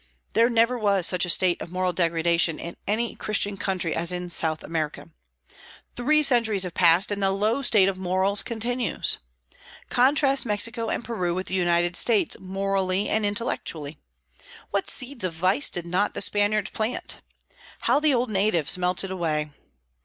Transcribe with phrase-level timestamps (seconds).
[0.33, 4.29] There never was such a state of moral degradation in any Christian country as in
[4.31, 5.11] South America.
[5.95, 9.19] Three centuries have passed, and the low state of morals continues.
[9.91, 13.99] Contrast Mexico and Peru with the United States, morally and intellectually.
[14.71, 17.17] What seeds of vice did not the Spaniards plant!
[17.81, 19.51] How the old natives melted away!